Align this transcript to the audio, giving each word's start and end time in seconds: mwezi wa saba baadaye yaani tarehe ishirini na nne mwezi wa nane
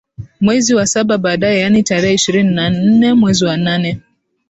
mwezi 0.41 0.75
wa 0.75 0.87
saba 0.87 1.17
baadaye 1.17 1.59
yaani 1.59 1.83
tarehe 1.83 2.13
ishirini 2.13 2.55
na 2.55 2.69
nne 2.69 3.13
mwezi 3.13 3.45
wa 3.45 3.57
nane 3.57 4.01